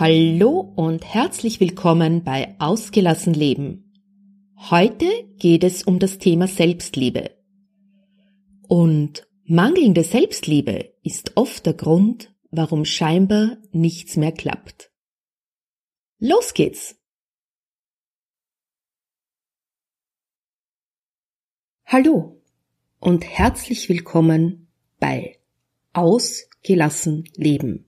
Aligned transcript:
Hallo 0.00 0.60
und 0.76 1.04
herzlich 1.04 1.58
willkommen 1.58 2.22
bei 2.22 2.54
Ausgelassen 2.60 3.34
Leben. 3.34 3.92
Heute 4.56 5.06
geht 5.38 5.64
es 5.64 5.82
um 5.82 5.98
das 5.98 6.18
Thema 6.18 6.46
Selbstliebe. 6.46 7.36
Und 8.68 9.26
mangelnde 9.44 10.04
Selbstliebe 10.04 10.94
ist 11.02 11.36
oft 11.36 11.66
der 11.66 11.74
Grund, 11.74 12.32
warum 12.52 12.84
scheinbar 12.84 13.56
nichts 13.72 14.16
mehr 14.16 14.30
klappt. 14.30 14.92
Los 16.20 16.54
geht's! 16.54 16.94
Hallo 21.86 22.40
und 23.00 23.24
herzlich 23.24 23.88
willkommen 23.88 24.68
bei 25.00 25.40
Ausgelassen 25.92 27.24
Leben 27.34 27.87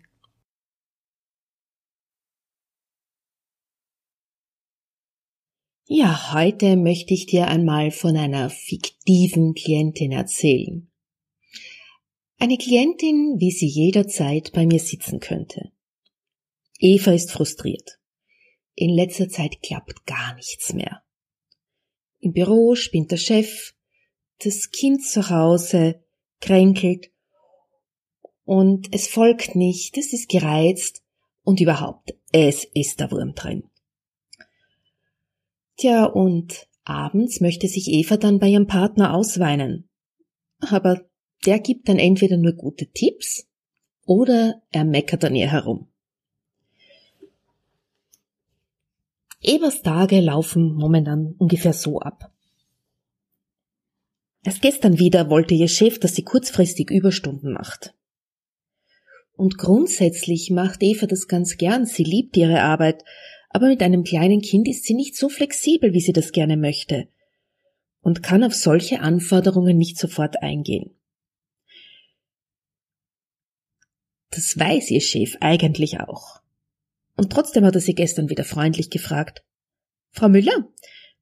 Ja, 5.93 6.31
heute 6.33 6.77
möchte 6.77 7.13
ich 7.13 7.25
dir 7.25 7.49
einmal 7.49 7.91
von 7.91 8.15
einer 8.15 8.49
fiktiven 8.49 9.53
Klientin 9.53 10.13
erzählen. 10.13 10.89
Eine 12.37 12.57
Klientin, 12.57 13.35
wie 13.39 13.51
sie 13.51 13.67
jederzeit 13.67 14.53
bei 14.53 14.65
mir 14.65 14.79
sitzen 14.79 15.19
könnte. 15.19 15.73
Eva 16.79 17.11
ist 17.11 17.31
frustriert. 17.31 17.99
In 18.73 18.91
letzter 18.91 19.27
Zeit 19.27 19.61
klappt 19.61 20.05
gar 20.05 20.33
nichts 20.35 20.71
mehr. 20.71 21.03
Im 22.21 22.31
Büro 22.31 22.75
spinnt 22.75 23.11
der 23.11 23.17
Chef, 23.17 23.73
das 24.41 24.71
Kind 24.71 25.05
zu 25.05 25.29
Hause 25.29 26.05
kränkelt 26.39 27.11
und 28.45 28.87
es 28.95 29.09
folgt 29.09 29.57
nicht, 29.57 29.97
es 29.97 30.13
ist 30.13 30.29
gereizt 30.29 31.03
und 31.43 31.59
überhaupt, 31.59 32.13
es 32.31 32.63
ist 32.63 33.01
der 33.01 33.11
Wurm 33.11 33.35
drin. 33.35 33.70
Tja, 35.81 36.05
und 36.05 36.67
abends 36.83 37.41
möchte 37.41 37.67
sich 37.67 37.87
Eva 37.87 38.15
dann 38.15 38.37
bei 38.37 38.49
ihrem 38.49 38.67
Partner 38.67 39.15
ausweinen. 39.15 39.89
Aber 40.59 41.01
der 41.47 41.57
gibt 41.57 41.89
dann 41.89 41.97
entweder 41.97 42.37
nur 42.37 42.53
gute 42.53 42.91
Tipps 42.91 43.47
oder 44.05 44.61
er 44.69 44.85
meckert 44.85 45.25
an 45.25 45.35
ihr 45.35 45.49
herum. 45.51 45.87
Evas 49.41 49.81
Tage 49.81 50.19
laufen 50.19 50.75
momentan 50.75 51.33
ungefähr 51.39 51.73
so 51.73 51.99
ab. 51.99 52.31
Erst 54.43 54.61
gestern 54.61 54.99
wieder 54.99 55.31
wollte 55.31 55.55
ihr 55.55 55.67
Chef, 55.67 55.97
dass 55.97 56.13
sie 56.13 56.23
kurzfristig 56.23 56.91
Überstunden 56.91 57.53
macht. 57.53 57.95
Und 59.33 59.57
grundsätzlich 59.57 60.51
macht 60.51 60.83
Eva 60.83 61.07
das 61.07 61.27
ganz 61.27 61.57
gern, 61.57 61.87
sie 61.87 62.03
liebt 62.03 62.37
ihre 62.37 62.61
Arbeit, 62.61 63.03
aber 63.53 63.67
mit 63.67 63.81
einem 63.81 64.03
kleinen 64.03 64.41
Kind 64.41 64.67
ist 64.67 64.85
sie 64.85 64.93
nicht 64.93 65.15
so 65.15 65.29
flexibel, 65.29 65.93
wie 65.93 66.01
sie 66.01 66.13
das 66.13 66.31
gerne 66.31 66.57
möchte 66.57 67.07
und 68.01 68.23
kann 68.23 68.43
auf 68.43 68.55
solche 68.55 69.01
Anforderungen 69.01 69.77
nicht 69.77 69.97
sofort 69.97 70.41
eingehen. 70.41 70.95
Das 74.31 74.57
weiß 74.57 74.91
ihr 74.91 75.01
Chef 75.01 75.35
eigentlich 75.41 75.99
auch. 75.99 76.41
Und 77.17 77.31
trotzdem 77.31 77.65
hat 77.65 77.75
er 77.75 77.81
sie 77.81 77.93
gestern 77.93 78.29
wieder 78.29 78.45
freundlich 78.45 78.89
gefragt. 78.89 79.43
Frau 80.11 80.29
Müller, 80.29 80.69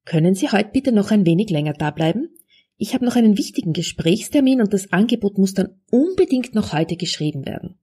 können 0.04 0.34
Sie 0.34 0.50
heute 0.50 0.70
bitte 0.72 0.92
noch 0.92 1.10
ein 1.10 1.26
wenig 1.26 1.50
länger 1.50 1.72
da 1.72 1.90
bleiben? 1.90 2.30
Ich 2.76 2.94
habe 2.94 3.04
noch 3.04 3.16
einen 3.16 3.36
wichtigen 3.36 3.72
Gesprächstermin 3.72 4.60
und 4.60 4.72
das 4.72 4.92
Angebot 4.92 5.36
muss 5.36 5.54
dann 5.54 5.80
unbedingt 5.90 6.54
noch 6.54 6.72
heute 6.72 6.96
geschrieben 6.96 7.44
werden. 7.44 7.79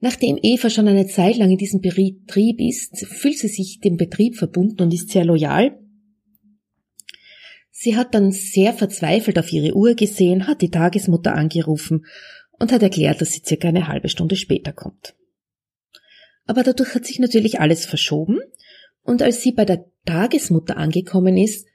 Nachdem 0.00 0.38
Eva 0.42 0.68
schon 0.68 0.88
eine 0.88 1.06
Zeit 1.06 1.36
lang 1.38 1.50
in 1.50 1.56
diesem 1.56 1.80
Betrieb 1.80 2.60
ist, 2.60 3.06
fühlt 3.06 3.38
sie 3.38 3.48
sich 3.48 3.80
dem 3.80 3.96
Betrieb 3.96 4.36
verbunden 4.36 4.82
und 4.82 4.92
ist 4.92 5.10
sehr 5.10 5.24
loyal. 5.24 5.78
Sie 7.70 7.96
hat 7.96 8.14
dann 8.14 8.32
sehr 8.32 8.72
verzweifelt 8.72 9.38
auf 9.38 9.52
ihre 9.52 9.74
Uhr 9.74 9.94
gesehen, 9.94 10.46
hat 10.46 10.60
die 10.62 10.70
Tagesmutter 10.70 11.34
angerufen 11.34 12.04
und 12.58 12.72
hat 12.72 12.82
erklärt, 12.82 13.20
dass 13.20 13.32
sie 13.32 13.42
circa 13.44 13.68
eine 13.68 13.88
halbe 13.88 14.08
Stunde 14.08 14.36
später 14.36 14.72
kommt. 14.72 15.14
Aber 16.46 16.62
dadurch 16.62 16.94
hat 16.94 17.06
sich 17.06 17.18
natürlich 17.18 17.60
alles 17.60 17.86
verschoben 17.86 18.38
und 19.02 19.22
als 19.22 19.42
sie 19.42 19.52
bei 19.52 19.64
der 19.64 19.86
Tagesmutter 20.04 20.76
angekommen 20.76 21.36
ist, 21.36 21.66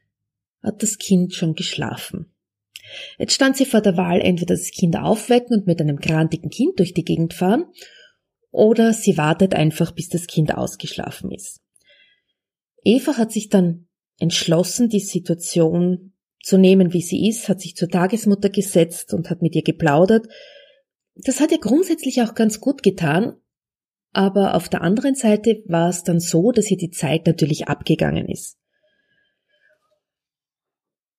hat 0.64 0.82
das 0.84 0.98
Kind 0.98 1.34
schon 1.34 1.56
geschlafen. 1.56 2.32
Jetzt 3.18 3.34
stand 3.34 3.58
sie 3.58 3.66
vor 3.66 3.82
der 3.82 3.98
Wahl, 3.98 4.22
entweder 4.22 4.56
das 4.56 4.72
Kind 4.72 4.96
aufwecken 4.98 5.58
und 5.58 5.68
mit 5.68 5.82
einem 5.82 5.98
grantigen 5.98 6.50
Kind 6.50 6.80
durch 6.80 6.94
die 6.94 7.04
Gegend 7.04 7.34
fahren 7.34 7.66
oder 8.52 8.94
sie 8.94 9.18
wartet 9.18 9.56
einfach, 9.56 9.92
bis 9.92 10.10
das 10.10 10.28
Kind 10.28 10.54
ausgeschlafen 10.54 11.32
ist. 11.32 11.62
Eva 12.84 13.18
hat 13.18 13.32
sich 13.32 13.50
dann 13.50 13.88
entschlossen, 14.20 14.90
die 14.90 15.00
Situation 15.00 16.14
zu 16.44 16.58
nehmen, 16.58 16.94
wie 16.94 17.02
sie 17.02 17.28
ist, 17.28 17.50
hat 17.50 17.62
sich 17.62 17.76
zur 17.76 17.90
Tagesmutter 17.90 18.50
gesetzt 18.50 19.14
und 19.14 19.30
hat 19.30 19.42
mit 19.42 19.56
ihr 19.56 19.64
geplaudert. 19.64 20.28
Das 21.16 21.40
hat 21.40 21.52
ihr 21.52 21.60
grundsätzlich 21.60 22.22
auch 22.22 22.34
ganz 22.34 22.60
gut 22.60 22.84
getan, 22.84 23.36
aber 24.12 24.56
auf 24.56 24.70
der 24.70 24.82
anderen 24.82 25.16
Seite 25.16 25.64
war 25.68 25.90
es 25.90 26.04
dann 26.04 26.20
so, 26.20 26.52
dass 26.52 26.70
ihr 26.70 26.78
die 26.78 26.90
Zeit 26.90 27.28
natürlich 27.28 27.68
abgegangen 27.68 28.28
ist. 28.28 28.58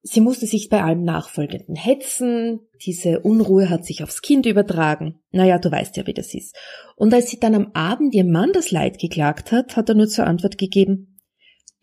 Sie 0.05 0.21
musste 0.21 0.47
sich 0.47 0.69
bei 0.69 0.83
allem 0.83 1.05
Nachfolgenden 1.05 1.77
hetzen, 1.77 2.61
diese 2.85 3.21
Unruhe 3.21 3.71
hat 3.71 3.85
sich 3.85 4.03
aufs 4.03 4.21
Kind 4.21 4.47
übertragen. 4.47 5.21
Naja, 5.31 5.59
du 5.59 5.71
weißt 5.71 5.97
ja, 5.97 6.07
wie 6.09 6.13
das 6.13 6.35
ist. 6.35 6.57
Und 6.97 7.15
als 7.15 7.31
sie 7.31 7.39
dann 7.39 7.55
am 7.55 7.71
Abend 7.75 8.13
ihrem 8.13 8.33
Mann 8.33 8.53
das 8.53 8.73
Leid 8.73 8.99
geklagt 8.99 9.53
hat, 9.53 9.77
hat 9.77 9.89
er 9.89 9.95
nur 9.95 10.09
zur 10.09 10.27
Antwort 10.27 10.59
gegeben, 10.59 11.21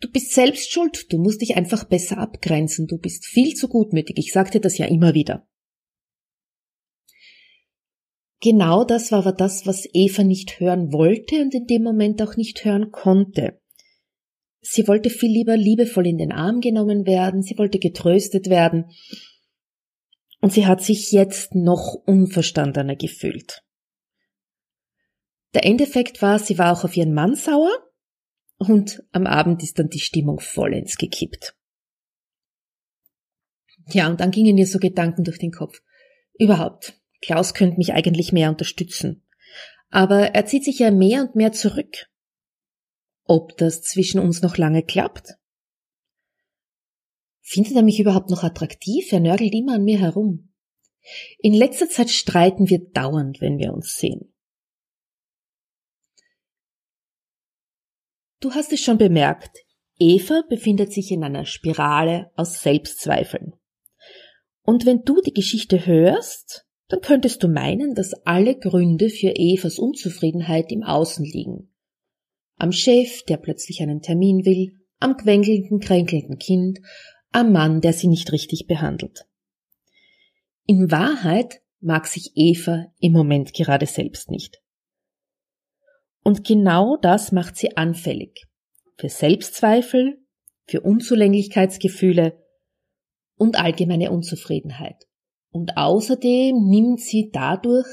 du 0.00 0.10
bist 0.10 0.32
selbst 0.32 0.70
schuld, 0.70 1.10
du 1.10 1.16
musst 1.16 1.40
dich 1.40 1.56
einfach 1.56 1.84
besser 1.84 2.18
abgrenzen, 2.18 2.86
du 2.86 2.98
bist 2.98 3.24
viel 3.24 3.54
zu 3.54 3.68
gutmütig, 3.68 4.18
ich 4.18 4.32
sagte 4.32 4.60
das 4.60 4.76
ja 4.76 4.84
immer 4.84 5.14
wieder. 5.14 5.46
Genau 8.42 8.84
das 8.84 9.12
war 9.12 9.20
aber 9.20 9.32
das, 9.32 9.66
was 9.66 9.88
Eva 9.94 10.24
nicht 10.24 10.60
hören 10.60 10.92
wollte 10.92 11.40
und 11.40 11.54
in 11.54 11.66
dem 11.66 11.82
Moment 11.82 12.20
auch 12.22 12.36
nicht 12.36 12.64
hören 12.64 12.90
konnte. 12.90 13.60
Sie 14.60 14.86
wollte 14.86 15.10
viel 15.10 15.30
lieber 15.30 15.56
liebevoll 15.56 16.06
in 16.06 16.18
den 16.18 16.32
Arm 16.32 16.60
genommen 16.60 17.06
werden, 17.06 17.42
sie 17.42 17.56
wollte 17.56 17.78
getröstet 17.78 18.50
werden. 18.50 18.90
Und 20.40 20.52
sie 20.52 20.66
hat 20.66 20.82
sich 20.82 21.12
jetzt 21.12 21.54
noch 21.54 21.94
unverstandener 22.06 22.96
gefühlt. 22.96 23.62
Der 25.54 25.64
Endeffekt 25.64 26.22
war, 26.22 26.38
sie 26.38 26.58
war 26.58 26.72
auch 26.72 26.84
auf 26.84 26.96
ihren 26.96 27.12
Mann 27.12 27.34
sauer 27.34 27.72
und 28.58 29.02
am 29.12 29.26
Abend 29.26 29.62
ist 29.62 29.78
dann 29.78 29.88
die 29.88 30.00
Stimmung 30.00 30.40
vollends 30.40 30.96
gekippt. 30.96 31.56
Ja, 33.92 34.08
und 34.08 34.20
dann 34.20 34.30
gingen 34.30 34.56
ihr 34.58 34.66
so 34.66 34.78
Gedanken 34.78 35.24
durch 35.24 35.38
den 35.38 35.50
Kopf. 35.50 35.80
Überhaupt, 36.38 37.00
Klaus 37.22 37.54
könnte 37.54 37.78
mich 37.78 37.92
eigentlich 37.92 38.32
mehr 38.32 38.50
unterstützen. 38.50 39.26
Aber 39.88 40.34
er 40.34 40.46
zieht 40.46 40.64
sich 40.64 40.78
ja 40.78 40.90
mehr 40.90 41.22
und 41.22 41.34
mehr 41.34 41.52
zurück 41.52 42.09
ob 43.30 43.56
das 43.58 43.82
zwischen 43.82 44.18
uns 44.18 44.42
noch 44.42 44.56
lange 44.56 44.82
klappt. 44.82 45.36
Findet 47.40 47.76
er 47.76 47.82
mich 47.84 48.00
überhaupt 48.00 48.28
noch 48.28 48.42
attraktiv? 48.42 49.12
Er 49.12 49.20
nörgelt 49.20 49.54
immer 49.54 49.74
an 49.74 49.84
mir 49.84 50.00
herum. 50.00 50.52
In 51.38 51.54
letzter 51.54 51.88
Zeit 51.88 52.10
streiten 52.10 52.68
wir 52.68 52.80
dauernd, 52.90 53.40
wenn 53.40 53.58
wir 53.58 53.72
uns 53.72 53.96
sehen. 53.96 54.34
Du 58.40 58.50
hast 58.50 58.72
es 58.72 58.80
schon 58.80 58.98
bemerkt, 58.98 59.58
Eva 59.96 60.42
befindet 60.48 60.92
sich 60.92 61.12
in 61.12 61.22
einer 61.22 61.44
Spirale 61.44 62.32
aus 62.34 62.60
Selbstzweifeln. 62.62 63.52
Und 64.62 64.86
wenn 64.86 65.04
du 65.04 65.20
die 65.20 65.34
Geschichte 65.34 65.86
hörst, 65.86 66.66
dann 66.88 67.00
könntest 67.00 67.44
du 67.44 67.48
meinen, 67.48 67.94
dass 67.94 68.12
alle 68.26 68.58
Gründe 68.58 69.08
für 69.08 69.36
Evas 69.36 69.78
Unzufriedenheit 69.78 70.72
im 70.72 70.82
Außen 70.82 71.24
liegen 71.24 71.69
am 72.60 72.72
Chef, 72.72 73.22
der 73.24 73.36
plötzlich 73.36 73.80
einen 73.82 74.02
Termin 74.02 74.44
will, 74.44 74.72
am 74.98 75.16
quengelnden, 75.16 75.80
kränkelnden 75.80 76.38
Kind, 76.38 76.78
am 77.32 77.52
Mann, 77.52 77.80
der 77.80 77.92
sie 77.92 78.08
nicht 78.08 78.32
richtig 78.32 78.66
behandelt. 78.66 79.26
In 80.66 80.90
Wahrheit 80.90 81.62
mag 81.80 82.06
sich 82.06 82.32
Eva 82.34 82.86
im 83.00 83.12
Moment 83.12 83.54
gerade 83.54 83.86
selbst 83.86 84.30
nicht. 84.30 84.60
Und 86.22 86.44
genau 86.46 86.96
das 87.00 87.32
macht 87.32 87.56
sie 87.56 87.76
anfällig. 87.76 88.46
für 89.00 89.08
Selbstzweifel, 89.08 90.18
für 90.66 90.82
Unzulänglichkeitsgefühle 90.82 92.38
und 93.36 93.58
allgemeine 93.58 94.10
Unzufriedenheit. 94.10 95.06
Und 95.50 95.78
außerdem 95.78 96.68
nimmt 96.68 97.00
sie 97.00 97.30
dadurch 97.32 97.88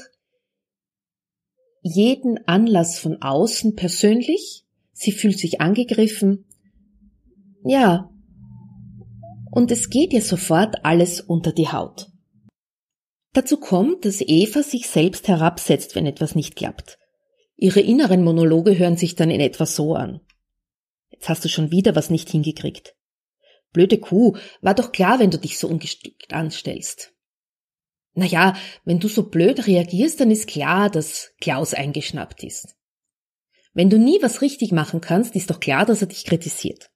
jeden 1.82 2.46
Anlass 2.46 2.98
von 2.98 3.22
außen 3.22 3.74
persönlich, 3.76 4.64
sie 4.92 5.12
fühlt 5.12 5.38
sich 5.38 5.60
angegriffen, 5.60 6.44
ja, 7.64 8.10
und 9.50 9.70
es 9.70 9.90
geht 9.90 10.12
ihr 10.12 10.22
sofort 10.22 10.84
alles 10.84 11.20
unter 11.20 11.52
die 11.52 11.68
Haut. 11.68 12.06
Dazu 13.32 13.58
kommt, 13.58 14.04
dass 14.04 14.20
Eva 14.20 14.62
sich 14.62 14.88
selbst 14.88 15.28
herabsetzt, 15.28 15.94
wenn 15.94 16.06
etwas 16.06 16.34
nicht 16.34 16.56
klappt. 16.56 16.98
Ihre 17.56 17.80
inneren 17.80 18.22
Monologe 18.22 18.78
hören 18.78 18.96
sich 18.96 19.16
dann 19.16 19.30
in 19.30 19.40
etwa 19.40 19.66
so 19.66 19.94
an. 19.94 20.20
Jetzt 21.10 21.28
hast 21.28 21.44
du 21.44 21.48
schon 21.48 21.70
wieder 21.70 21.96
was 21.96 22.10
nicht 22.10 22.30
hingekriegt. 22.30 22.94
Blöde 23.72 23.98
Kuh, 23.98 24.36
war 24.60 24.74
doch 24.74 24.92
klar, 24.92 25.18
wenn 25.18 25.30
du 25.30 25.38
dich 25.38 25.58
so 25.58 25.68
ungestückt 25.68 26.32
anstellst. 26.32 27.12
Naja, 28.18 28.56
wenn 28.84 28.98
du 28.98 29.06
so 29.06 29.30
blöd 29.30 29.68
reagierst, 29.68 30.18
dann 30.18 30.32
ist 30.32 30.48
klar, 30.48 30.90
dass 30.90 31.30
Klaus 31.40 31.72
eingeschnappt 31.72 32.42
ist. 32.42 32.74
Wenn 33.74 33.90
du 33.90 33.98
nie 33.98 34.18
was 34.20 34.42
richtig 34.42 34.72
machen 34.72 35.00
kannst, 35.00 35.36
ist 35.36 35.50
doch 35.50 35.60
klar, 35.60 35.86
dass 35.86 36.00
er 36.00 36.08
dich 36.08 36.24
kritisiert. 36.24 36.90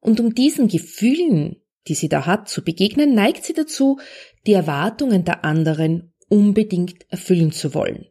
Und 0.00 0.20
um 0.20 0.34
diesen 0.34 0.68
Gefühlen, 0.68 1.62
die 1.88 1.94
sie 1.94 2.10
da 2.10 2.26
hat, 2.26 2.50
zu 2.50 2.62
begegnen, 2.62 3.14
neigt 3.14 3.46
sie 3.46 3.54
dazu, 3.54 3.98
die 4.46 4.52
Erwartungen 4.52 5.24
der 5.24 5.42
anderen 5.42 6.12
unbedingt 6.28 7.10
erfüllen 7.10 7.50
zu 7.50 7.72
wollen. 7.72 8.08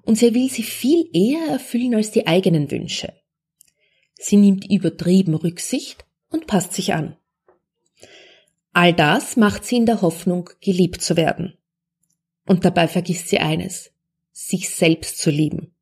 Und 0.00 0.16
sie 0.16 0.34
will 0.34 0.48
sie 0.48 0.62
viel 0.62 1.04
eher 1.12 1.48
erfüllen 1.48 1.94
als 1.94 2.12
die 2.12 2.26
eigenen 2.26 2.70
Wünsche. 2.70 3.12
Sie 4.14 4.38
nimmt 4.38 4.70
übertrieben 4.70 5.34
Rücksicht 5.34 6.06
und 6.30 6.46
passt 6.46 6.72
sich 6.72 6.94
an. 6.94 7.18
All 8.72 8.92
das 8.92 9.36
macht 9.36 9.64
sie 9.64 9.76
in 9.76 9.86
der 9.86 10.02
Hoffnung, 10.02 10.50
geliebt 10.60 11.02
zu 11.02 11.16
werden. 11.16 11.54
Und 12.46 12.64
dabei 12.64 12.88
vergisst 12.88 13.28
sie 13.28 13.38
eines, 13.38 13.92
sich 14.32 14.70
selbst 14.70 15.18
zu 15.18 15.30
lieben. 15.30 15.74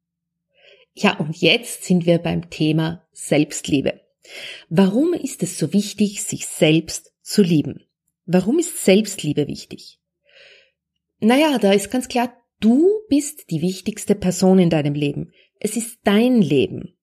Ja, 0.95 1.17
und 1.19 1.37
jetzt 1.37 1.85
sind 1.85 2.07
wir 2.07 2.19
beim 2.19 2.51
Thema 2.51 3.07
Selbstliebe. 3.13 4.01
Warum 4.69 5.13
ist 5.13 5.43
es 5.43 5.59
so 5.59 5.73
wichtig, 5.73 6.23
sich 6.23 6.47
selbst 6.47 7.13
zu 7.23 7.43
lieben? 7.43 7.87
Warum 8.27 8.59
ist 8.59 8.85
Selbstliebe 8.85 9.47
wichtig? 9.47 10.01
Naja, 11.21 11.59
da 11.59 11.73
ist 11.73 11.91
ganz 11.91 12.09
klar, 12.09 12.33
du 12.61 12.89
bist 13.09 13.51
die 13.51 13.63
wichtigste 13.63 14.15
Person 14.15 14.59
in 14.59 14.71
deinem 14.71 14.95
Leben. 14.95 15.33
Es 15.61 15.77
ist 15.77 15.99
dein 16.05 16.43
Leben. 16.43 16.98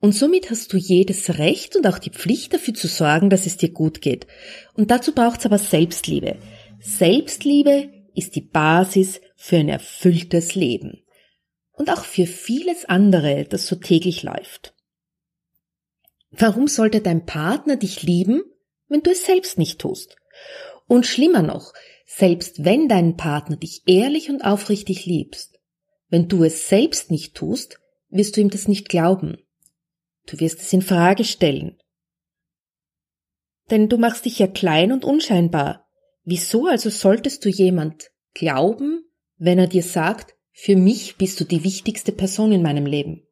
Und 0.00 0.12
somit 0.12 0.50
hast 0.50 0.72
du 0.72 0.76
jedes 0.76 1.38
Recht 1.38 1.74
und 1.74 1.86
auch 1.86 1.98
die 1.98 2.10
Pflicht 2.10 2.54
dafür 2.54 2.74
zu 2.74 2.86
sorgen, 2.86 3.30
dass 3.30 3.46
es 3.46 3.56
dir 3.56 3.70
gut 3.70 4.00
geht. 4.00 4.26
Und 4.74 4.90
dazu 4.90 5.12
braucht 5.12 5.40
es 5.40 5.46
aber 5.46 5.58
Selbstliebe. 5.58 6.36
Selbstliebe 6.80 7.90
ist 8.14 8.36
die 8.36 8.42
Basis 8.42 9.20
für 9.36 9.56
ein 9.56 9.68
erfülltes 9.68 10.54
Leben. 10.54 11.02
Und 11.72 11.90
auch 11.90 12.04
für 12.04 12.26
vieles 12.26 12.84
andere, 12.84 13.44
das 13.44 13.66
so 13.66 13.76
täglich 13.76 14.22
läuft. 14.22 14.74
Warum 16.30 16.68
sollte 16.68 17.00
dein 17.00 17.24
Partner 17.26 17.76
dich 17.76 18.02
lieben, 18.02 18.42
wenn 18.88 19.02
du 19.02 19.10
es 19.10 19.24
selbst 19.24 19.58
nicht 19.58 19.80
tust? 19.80 20.16
Und 20.86 21.06
schlimmer 21.06 21.42
noch, 21.42 21.72
selbst 22.06 22.64
wenn 22.64 22.88
dein 22.88 23.16
Partner 23.16 23.56
dich 23.56 23.82
ehrlich 23.86 24.30
und 24.30 24.42
aufrichtig 24.42 25.06
liebst, 25.06 25.58
wenn 26.08 26.28
du 26.28 26.44
es 26.44 26.68
selbst 26.68 27.10
nicht 27.10 27.34
tust, 27.34 27.78
wirst 28.10 28.36
du 28.36 28.40
ihm 28.40 28.50
das 28.50 28.68
nicht 28.68 28.88
glauben. 28.88 29.38
Du 30.28 30.38
wirst 30.40 30.60
es 30.60 30.72
in 30.72 30.82
Frage 30.82 31.24
stellen. 31.24 31.78
Denn 33.70 33.88
du 33.88 33.96
machst 33.96 34.26
dich 34.26 34.38
ja 34.38 34.46
klein 34.46 34.92
und 34.92 35.04
unscheinbar. 35.04 35.88
Wieso 36.24 36.66
also 36.66 36.90
solltest 36.90 37.44
du 37.44 37.48
jemand 37.48 38.10
glauben, 38.34 39.04
wenn 39.38 39.58
er 39.58 39.66
dir 39.66 39.82
sagt, 39.82 40.36
für 40.52 40.76
mich 40.76 41.16
bist 41.16 41.40
du 41.40 41.44
die 41.44 41.64
wichtigste 41.64 42.12
Person 42.12 42.52
in 42.52 42.62
meinem 42.62 42.84
Leben? 42.84 43.26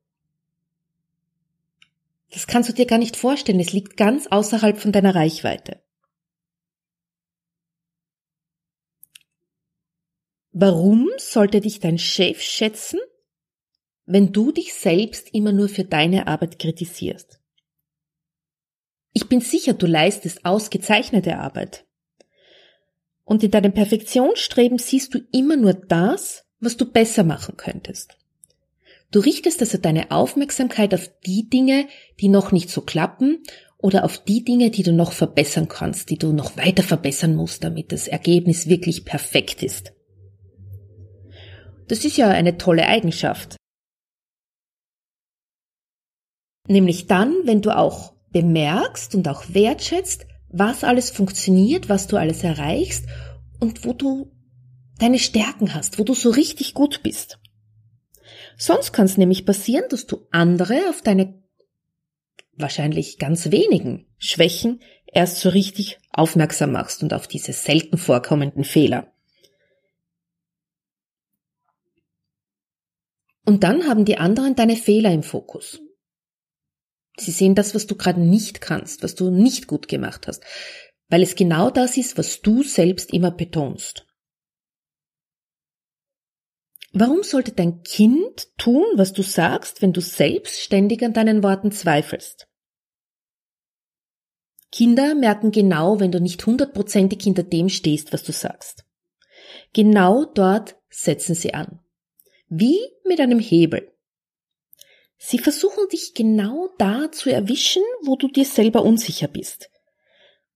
Das 2.30 2.46
kannst 2.46 2.70
du 2.70 2.72
dir 2.72 2.86
gar 2.86 2.98
nicht 2.98 3.16
vorstellen, 3.16 3.60
es 3.60 3.72
liegt 3.72 3.96
ganz 3.96 4.26
außerhalb 4.28 4.78
von 4.78 4.92
deiner 4.92 5.14
Reichweite. 5.14 5.82
Warum 10.52 11.10
sollte 11.18 11.60
dich 11.60 11.80
dein 11.80 11.98
Chef 11.98 12.40
schätzen, 12.40 12.98
wenn 14.06 14.32
du 14.32 14.52
dich 14.52 14.72
selbst 14.74 15.34
immer 15.34 15.52
nur 15.52 15.68
für 15.68 15.84
deine 15.84 16.26
Arbeit 16.26 16.58
kritisierst? 16.58 17.40
Ich 19.12 19.28
bin 19.28 19.40
sicher, 19.40 19.72
du 19.72 19.86
leistest 19.86 20.44
ausgezeichnete 20.44 21.38
Arbeit. 21.38 21.84
Und 23.24 23.42
in 23.42 23.50
deinem 23.50 23.72
Perfektionsstreben 23.72 24.78
siehst 24.78 25.14
du 25.14 25.20
immer 25.32 25.56
nur 25.56 25.74
das, 25.74 26.44
was 26.60 26.76
du 26.76 26.90
besser 26.90 27.24
machen 27.24 27.56
könntest. 27.56 28.16
Du 29.10 29.20
richtest 29.20 29.60
also 29.60 29.78
deine 29.78 30.10
Aufmerksamkeit 30.10 30.94
auf 30.94 31.10
die 31.24 31.48
Dinge, 31.48 31.86
die 32.20 32.28
noch 32.28 32.52
nicht 32.52 32.70
so 32.70 32.82
klappen 32.82 33.42
oder 33.78 34.04
auf 34.04 34.18
die 34.18 34.44
Dinge, 34.44 34.70
die 34.70 34.82
du 34.82 34.92
noch 34.92 35.12
verbessern 35.12 35.68
kannst, 35.68 36.10
die 36.10 36.18
du 36.18 36.32
noch 36.32 36.56
weiter 36.56 36.82
verbessern 36.82 37.34
musst, 37.34 37.64
damit 37.64 37.92
das 37.92 38.08
Ergebnis 38.08 38.68
wirklich 38.68 39.04
perfekt 39.04 39.62
ist. 39.62 39.92
Das 41.88 42.04
ist 42.04 42.16
ja 42.16 42.28
eine 42.28 42.58
tolle 42.58 42.86
Eigenschaft. 42.86 43.56
Nämlich 46.68 47.06
dann, 47.06 47.34
wenn 47.44 47.62
du 47.62 47.76
auch 47.76 48.14
bemerkst 48.30 49.14
und 49.14 49.28
auch 49.28 49.44
wertschätzt, 49.48 50.26
was 50.48 50.84
alles 50.84 51.10
funktioniert, 51.10 51.88
was 51.88 52.06
du 52.06 52.16
alles 52.16 52.42
erreichst 52.42 53.06
und 53.60 53.84
wo 53.84 53.92
du 53.92 54.32
deine 54.98 55.18
Stärken 55.18 55.74
hast, 55.74 55.98
wo 55.98 56.04
du 56.04 56.14
so 56.14 56.30
richtig 56.30 56.74
gut 56.74 57.02
bist. 57.02 57.38
Sonst 58.56 58.92
kann 58.92 59.04
es 59.06 59.18
nämlich 59.18 59.44
passieren, 59.44 59.84
dass 59.90 60.06
du 60.06 60.26
andere 60.30 60.88
auf 60.88 61.02
deine 61.02 61.42
wahrscheinlich 62.52 63.18
ganz 63.18 63.50
wenigen 63.50 64.06
Schwächen 64.16 64.80
erst 65.06 65.40
so 65.40 65.50
richtig 65.50 65.98
aufmerksam 66.10 66.72
machst 66.72 67.02
und 67.02 67.12
auf 67.12 67.28
diese 67.28 67.52
selten 67.52 67.98
vorkommenden 67.98 68.64
Fehler. 68.64 69.12
Und 73.44 73.62
dann 73.62 73.86
haben 73.86 74.04
die 74.04 74.18
anderen 74.18 74.56
deine 74.56 74.76
Fehler 74.76 75.12
im 75.12 75.22
Fokus. 75.22 75.80
Sie 77.18 77.30
sehen 77.30 77.54
das, 77.54 77.74
was 77.74 77.86
du 77.86 77.96
gerade 77.96 78.20
nicht 78.20 78.60
kannst, 78.60 79.02
was 79.02 79.14
du 79.14 79.30
nicht 79.30 79.66
gut 79.66 79.88
gemacht 79.88 80.26
hast, 80.26 80.44
weil 81.08 81.22
es 81.22 81.34
genau 81.34 81.70
das 81.70 81.96
ist, 81.96 82.18
was 82.18 82.42
du 82.42 82.62
selbst 82.62 83.12
immer 83.12 83.30
betonst. 83.30 84.06
Warum 86.92 87.22
sollte 87.22 87.52
dein 87.52 87.82
Kind 87.82 88.48
tun, 88.56 88.84
was 88.94 89.12
du 89.12 89.22
sagst, 89.22 89.82
wenn 89.82 89.92
du 89.92 90.00
selbst 90.00 90.60
ständig 90.60 91.02
an 91.02 91.12
deinen 91.12 91.42
Worten 91.42 91.70
zweifelst? 91.70 92.48
Kinder 94.72 95.14
merken 95.14 95.52
genau, 95.52 96.00
wenn 96.00 96.12
du 96.12 96.20
nicht 96.20 96.44
hundertprozentig 96.44 97.22
hinter 97.22 97.42
dem 97.42 97.68
stehst, 97.68 98.12
was 98.12 98.22
du 98.22 98.32
sagst. 98.32 98.84
Genau 99.72 100.24
dort 100.24 100.76
setzen 100.88 101.34
sie 101.34 101.54
an. 101.54 101.80
Wie 102.48 102.78
mit 103.04 103.20
einem 103.20 103.38
Hebel. 103.38 103.92
Sie 105.18 105.38
versuchen 105.38 105.88
dich 105.90 106.14
genau 106.14 106.68
da 106.78 107.10
zu 107.10 107.30
erwischen, 107.30 107.82
wo 108.02 108.16
du 108.16 108.28
dir 108.28 108.44
selber 108.44 108.82
unsicher 108.82 109.28
bist. 109.28 109.70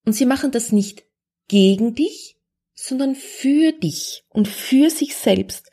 Und 0.04 0.12
sie 0.12 0.26
machen 0.26 0.50
das 0.50 0.72
nicht 0.72 1.04
gegen 1.48 1.94
dich, 1.94 2.36
sondern 2.74 3.14
für 3.14 3.72
dich 3.72 4.24
und 4.28 4.48
für 4.48 4.90
sich 4.90 5.16
selbst 5.16 5.70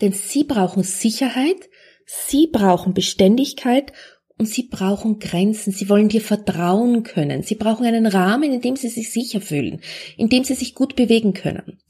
denn 0.00 0.12
sie 0.12 0.44
brauchen 0.44 0.82
Sicherheit, 0.82 1.68
sie 2.06 2.46
brauchen 2.46 2.94
Beständigkeit 2.94 3.92
und 4.36 4.46
sie 4.46 4.64
brauchen 4.64 5.18
Grenzen. 5.18 5.72
Sie 5.72 5.88
wollen 5.88 6.08
dir 6.08 6.20
vertrauen 6.20 7.02
können. 7.02 7.42
Sie 7.42 7.56
brauchen 7.56 7.84
einen 7.84 8.06
Rahmen, 8.06 8.52
in 8.52 8.60
dem 8.60 8.76
sie 8.76 8.88
sich 8.88 9.12
sicher 9.12 9.40
fühlen, 9.40 9.80
in 10.16 10.28
dem 10.28 10.44
sie 10.44 10.54
sich 10.54 10.74
gut 10.74 10.94
bewegen 10.94 11.34
können. 11.34 11.80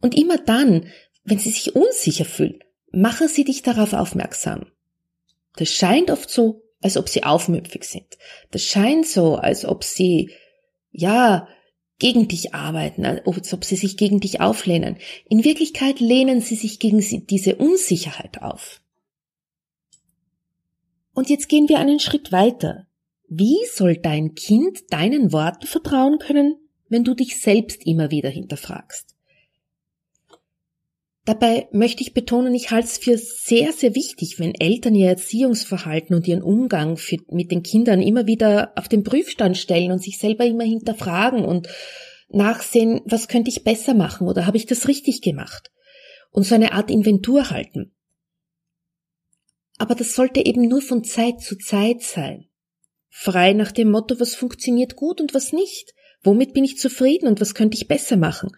Und 0.00 0.16
immer 0.16 0.38
dann, 0.38 0.86
wenn 1.24 1.38
sie 1.38 1.50
sich 1.50 1.74
unsicher 1.74 2.24
fühlen, 2.24 2.60
machen 2.92 3.28
sie 3.28 3.44
dich 3.44 3.62
darauf 3.62 3.92
aufmerksam. 3.92 4.66
Das 5.56 5.68
scheint 5.70 6.10
oft 6.10 6.30
so, 6.30 6.62
als 6.80 6.96
ob 6.96 7.08
sie 7.08 7.24
aufmüpfig 7.24 7.84
sind. 7.84 8.18
Das 8.50 8.62
scheint 8.62 9.06
so, 9.06 9.36
als 9.36 9.64
ob 9.64 9.84
sie, 9.84 10.30
ja, 10.90 11.48
gegen 11.98 12.28
dich 12.28 12.54
arbeiten, 12.54 13.06
als 13.06 13.52
ob 13.52 13.64
sie 13.64 13.76
sich 13.76 13.96
gegen 13.96 14.20
dich 14.20 14.40
auflehnen. 14.40 14.98
In 15.28 15.44
Wirklichkeit 15.44 16.00
lehnen 16.00 16.40
sie 16.40 16.56
sich 16.56 16.80
gegen 16.80 17.00
diese 17.26 17.56
Unsicherheit 17.56 18.42
auf. 18.42 18.82
Und 21.14 21.30
jetzt 21.30 21.48
gehen 21.48 21.68
wir 21.68 21.78
einen 21.78 22.00
Schritt 22.00 22.32
weiter. 22.32 22.86
Wie 23.28 23.58
soll 23.72 23.96
dein 23.96 24.34
Kind 24.34 24.92
deinen 24.92 25.32
Worten 25.32 25.66
vertrauen 25.66 26.18
können, 26.18 26.56
wenn 26.88 27.04
du 27.04 27.14
dich 27.14 27.40
selbst 27.40 27.86
immer 27.86 28.10
wieder 28.10 28.28
hinterfragst? 28.28 29.13
Dabei 31.26 31.68
möchte 31.72 32.02
ich 32.02 32.12
betonen, 32.12 32.54
ich 32.54 32.70
halte 32.70 32.86
es 32.86 32.98
für 32.98 33.16
sehr, 33.16 33.72
sehr 33.72 33.94
wichtig, 33.94 34.38
wenn 34.38 34.54
Eltern 34.54 34.94
ihr 34.94 35.08
Erziehungsverhalten 35.08 36.14
und 36.14 36.28
ihren 36.28 36.42
Umgang 36.42 36.98
für, 36.98 37.16
mit 37.28 37.50
den 37.50 37.62
Kindern 37.62 38.02
immer 38.02 38.26
wieder 38.26 38.72
auf 38.76 38.88
den 38.88 39.04
Prüfstand 39.04 39.56
stellen 39.56 39.90
und 39.90 40.02
sich 40.02 40.18
selber 40.18 40.44
immer 40.44 40.64
hinterfragen 40.64 41.44
und 41.44 41.68
nachsehen, 42.28 43.00
was 43.06 43.28
könnte 43.28 43.50
ich 43.50 43.64
besser 43.64 43.94
machen 43.94 44.28
oder 44.28 44.46
habe 44.46 44.58
ich 44.58 44.66
das 44.66 44.86
richtig 44.86 45.22
gemacht? 45.22 45.70
Und 46.30 46.42
so 46.42 46.54
eine 46.54 46.72
Art 46.72 46.90
Inventur 46.90 47.50
halten. 47.50 47.94
Aber 49.78 49.94
das 49.94 50.14
sollte 50.14 50.44
eben 50.44 50.68
nur 50.68 50.82
von 50.82 51.04
Zeit 51.04 51.40
zu 51.40 51.56
Zeit 51.56 52.02
sein. 52.02 52.48
Frei 53.08 53.54
nach 53.54 53.72
dem 53.72 53.90
Motto, 53.90 54.20
was 54.20 54.34
funktioniert 54.34 54.94
gut 54.94 55.20
und 55.20 55.32
was 55.32 55.52
nicht. 55.52 55.94
Womit 56.22 56.52
bin 56.52 56.64
ich 56.64 56.78
zufrieden 56.78 57.28
und 57.28 57.40
was 57.40 57.54
könnte 57.54 57.76
ich 57.76 57.88
besser 57.88 58.16
machen? 58.16 58.50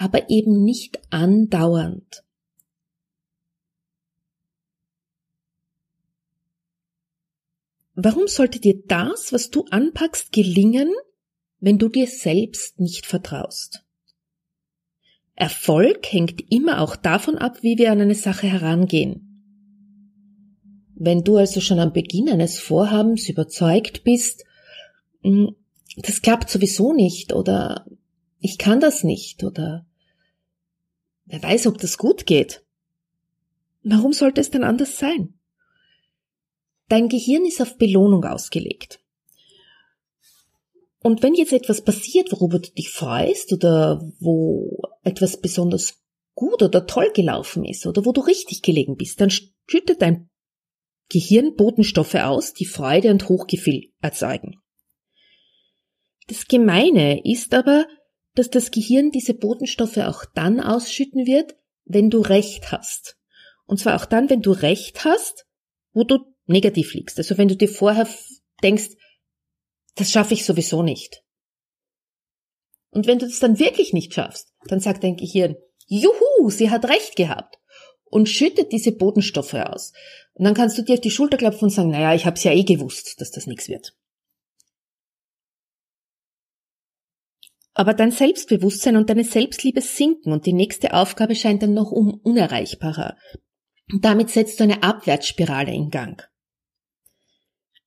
Aber 0.00 0.30
eben 0.30 0.64
nicht 0.64 0.98
andauernd. 1.10 2.24
Warum 7.94 8.26
sollte 8.26 8.60
dir 8.60 8.82
das, 8.86 9.30
was 9.30 9.50
du 9.50 9.66
anpackst, 9.70 10.32
gelingen, 10.32 10.88
wenn 11.58 11.76
du 11.76 11.90
dir 11.90 12.06
selbst 12.06 12.80
nicht 12.80 13.04
vertraust? 13.04 13.84
Erfolg 15.34 16.10
hängt 16.10 16.50
immer 16.50 16.80
auch 16.80 16.96
davon 16.96 17.36
ab, 17.36 17.62
wie 17.62 17.76
wir 17.76 17.92
an 17.92 18.00
eine 18.00 18.14
Sache 18.14 18.46
herangehen. 18.46 19.26
Wenn 20.94 21.24
du 21.24 21.36
also 21.36 21.60
schon 21.60 21.78
am 21.78 21.92
Beginn 21.92 22.30
eines 22.30 22.58
Vorhabens 22.58 23.28
überzeugt 23.28 24.02
bist, 24.02 24.46
hm, 25.22 25.54
das 25.98 26.22
klappt 26.22 26.48
sowieso 26.48 26.94
nicht 26.94 27.34
oder 27.34 27.84
ich 28.38 28.56
kann 28.56 28.80
das 28.80 29.04
nicht 29.04 29.44
oder 29.44 29.86
Wer 31.30 31.42
weiß, 31.42 31.68
ob 31.68 31.78
das 31.78 31.96
gut 31.96 32.26
geht. 32.26 32.64
Warum 33.84 34.12
sollte 34.12 34.40
es 34.40 34.50
denn 34.50 34.64
anders 34.64 34.98
sein? 34.98 35.38
Dein 36.88 37.08
Gehirn 37.08 37.44
ist 37.46 37.62
auf 37.62 37.78
Belohnung 37.78 38.24
ausgelegt. 38.24 39.00
Und 40.98 41.22
wenn 41.22 41.34
jetzt 41.34 41.52
etwas 41.52 41.82
passiert, 41.82 42.32
worüber 42.32 42.58
du 42.58 42.70
dich 42.72 42.90
freust 42.90 43.52
oder 43.52 44.12
wo 44.18 44.82
etwas 45.04 45.40
besonders 45.40 46.02
gut 46.34 46.62
oder 46.62 46.86
toll 46.86 47.12
gelaufen 47.14 47.64
ist 47.64 47.86
oder 47.86 48.04
wo 48.04 48.12
du 48.12 48.22
richtig 48.22 48.60
gelegen 48.62 48.96
bist, 48.96 49.20
dann 49.20 49.30
schüttet 49.30 50.02
dein 50.02 50.28
Gehirn 51.08 51.54
Botenstoffe 51.54 52.16
aus, 52.16 52.54
die 52.54 52.66
Freude 52.66 53.10
und 53.10 53.28
Hochgefühl 53.28 53.92
erzeugen. 54.00 54.60
Das 56.26 56.46
Gemeine 56.46 57.24
ist 57.24 57.54
aber, 57.54 57.86
dass 58.34 58.50
das 58.50 58.70
Gehirn 58.70 59.10
diese 59.10 59.34
Botenstoffe 59.34 59.98
auch 59.98 60.24
dann 60.34 60.60
ausschütten 60.60 61.26
wird, 61.26 61.56
wenn 61.84 62.10
du 62.10 62.20
Recht 62.20 62.72
hast. 62.72 63.16
Und 63.66 63.78
zwar 63.78 63.96
auch 63.96 64.04
dann, 64.04 64.30
wenn 64.30 64.42
du 64.42 64.52
Recht 64.52 65.04
hast, 65.04 65.46
wo 65.92 66.04
du 66.04 66.18
negativ 66.46 66.94
liegst. 66.94 67.18
Also 67.18 67.38
wenn 67.38 67.48
du 67.48 67.56
dir 67.56 67.68
vorher 67.68 68.08
denkst, 68.62 68.90
das 69.96 70.10
schaffe 70.10 70.34
ich 70.34 70.44
sowieso 70.44 70.82
nicht. 70.82 71.22
Und 72.90 73.06
wenn 73.06 73.18
du 73.18 73.26
das 73.26 73.38
dann 73.38 73.58
wirklich 73.58 73.92
nicht 73.92 74.14
schaffst, 74.14 74.52
dann 74.66 74.80
sagt 74.80 75.04
dein 75.04 75.16
Gehirn, 75.16 75.56
juhu, 75.86 76.50
sie 76.50 76.70
hat 76.70 76.88
recht 76.88 77.16
gehabt 77.16 77.58
und 78.04 78.28
schüttet 78.28 78.72
diese 78.72 78.92
Botenstoffe 78.92 79.54
aus. 79.54 79.92
Und 80.34 80.44
dann 80.44 80.54
kannst 80.54 80.76
du 80.78 80.82
dir 80.82 80.94
auf 80.94 81.00
die 81.00 81.10
Schulter 81.10 81.36
klopfen 81.36 81.64
und 81.64 81.70
sagen, 81.70 81.90
naja, 81.90 82.14
ich 82.14 82.26
hab's 82.26 82.44
ja 82.44 82.52
eh 82.52 82.64
gewusst, 82.64 83.20
dass 83.20 83.30
das 83.30 83.46
nichts 83.46 83.68
wird. 83.68 83.94
Aber 87.72 87.94
dein 87.94 88.10
Selbstbewusstsein 88.10 88.96
und 88.96 89.08
deine 89.08 89.24
Selbstliebe 89.24 89.80
sinken 89.80 90.32
und 90.32 90.46
die 90.46 90.52
nächste 90.52 90.92
Aufgabe 90.94 91.34
scheint 91.34 91.62
dann 91.62 91.74
noch 91.74 91.92
um 91.92 92.20
unerreichbarer. 92.22 93.16
Und 93.92 94.04
damit 94.04 94.30
setzt 94.30 94.60
du 94.60 94.64
eine 94.64 94.82
Abwärtsspirale 94.82 95.72
in 95.72 95.90
Gang. 95.90 96.28